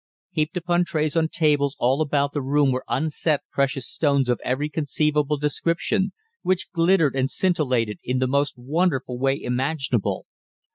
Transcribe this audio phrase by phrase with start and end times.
[0.31, 4.67] Heaped upon trays on tables all about the room were unset precious stones of every
[4.67, 10.25] conceivable description, which glittered and scintillated in the most wonderful way imaginable.